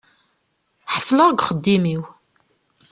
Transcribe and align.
Ḥeṣleɣ 0.93 1.29
deg 1.29 1.41
uxeddim-iw. 1.41 2.03